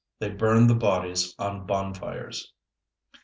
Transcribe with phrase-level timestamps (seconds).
[0.17, 2.51] They burned the bodies on bonfires.